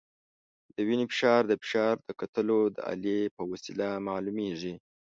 [0.75, 4.75] د وینې فشار د فشار د کتلو د الې په وسیله معلومېږي.